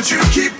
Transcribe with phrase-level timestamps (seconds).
[0.00, 0.59] But you keep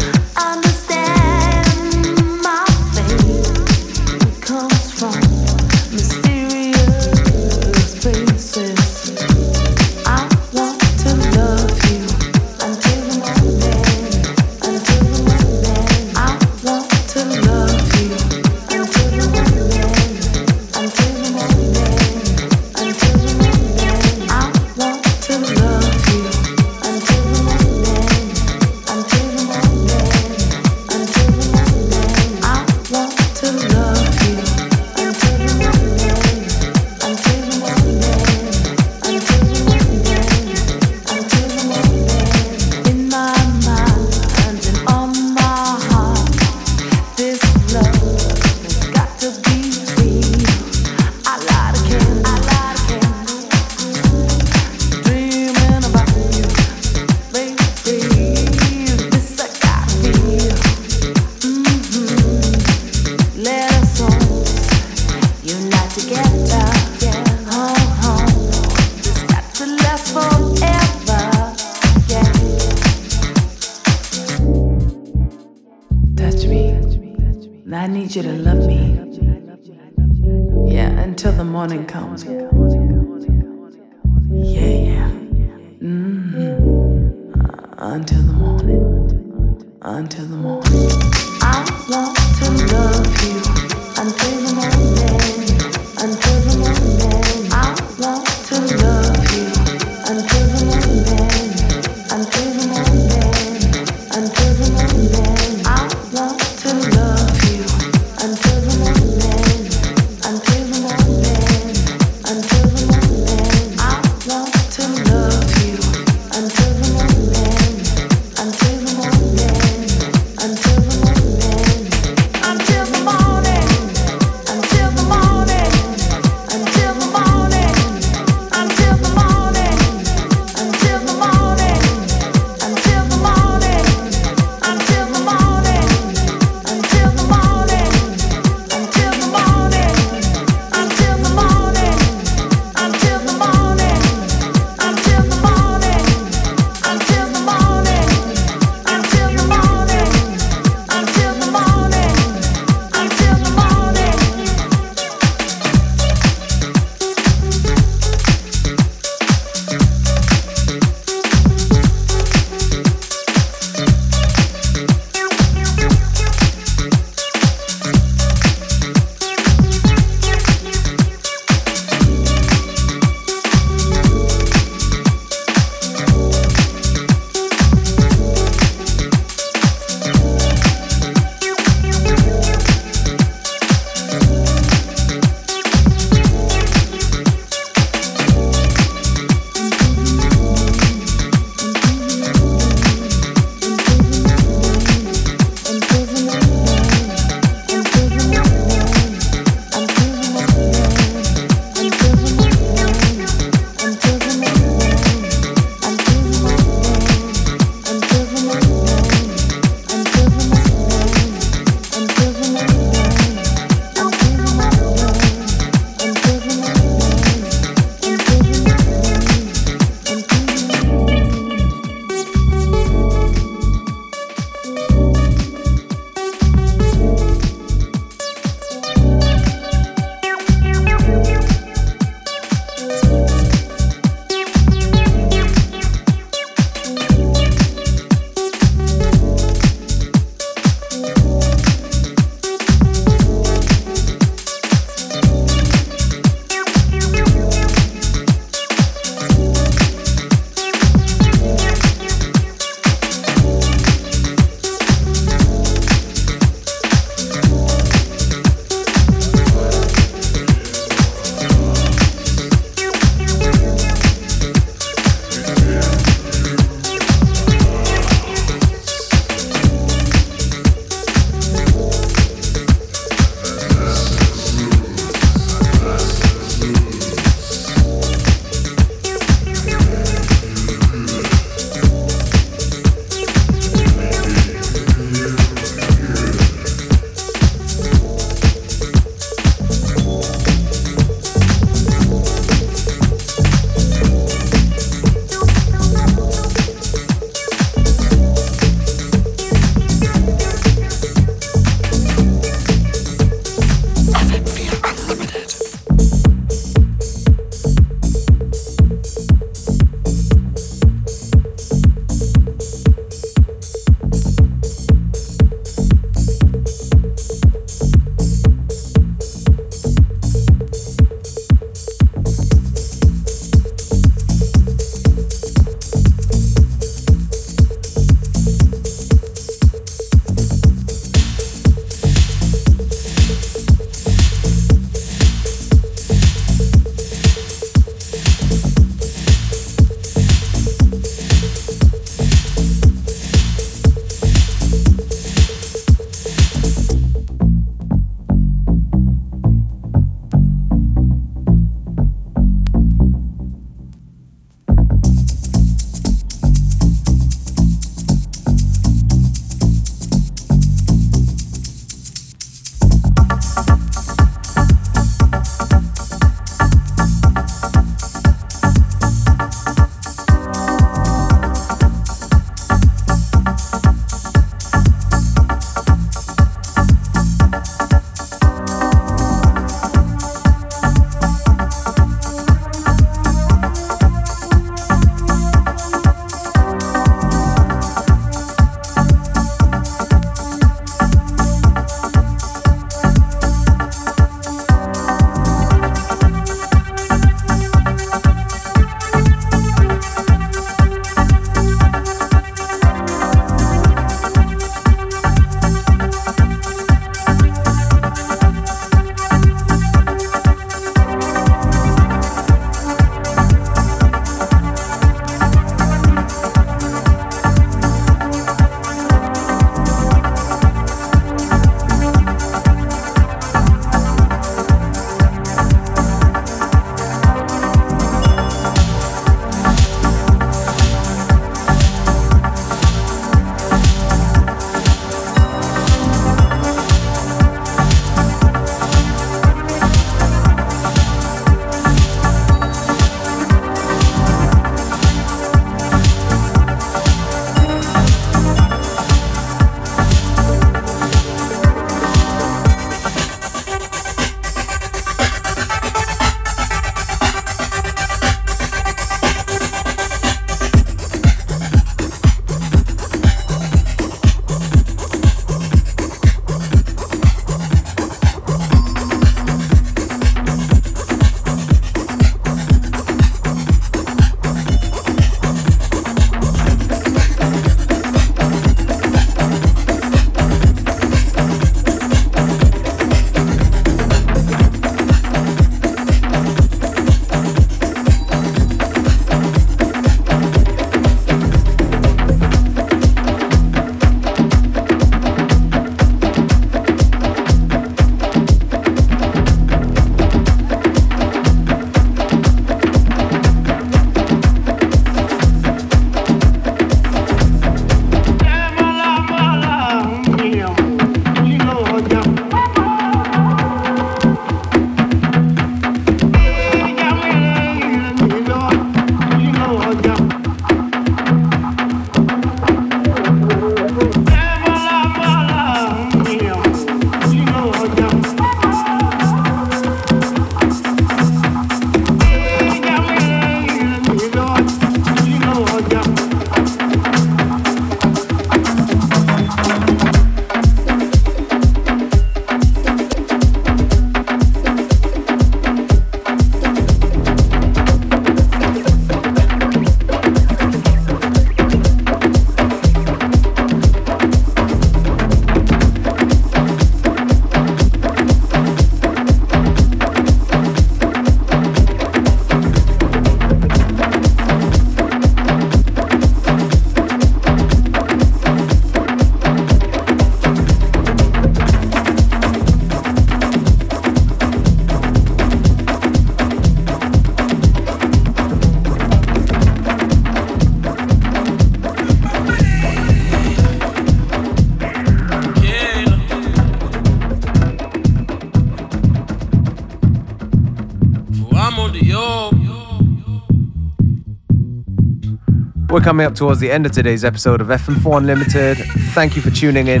[596.08, 598.78] Coming up towards the end of today's episode of FM4 Unlimited.
[599.12, 600.00] Thank you for tuning in.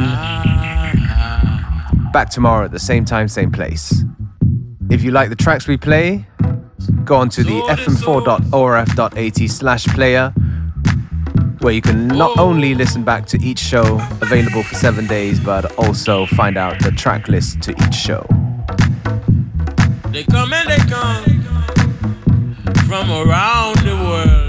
[2.14, 4.04] Back tomorrow at the same time, same place.
[4.88, 6.26] If you like the tracks we play,
[7.04, 10.30] go on to the fm4.orf.at slash player,
[11.60, 15.76] where you can not only listen back to each show available for seven days, but
[15.78, 18.26] also find out the track list to each show.
[20.10, 21.42] They come and they come
[22.88, 24.47] from around the world.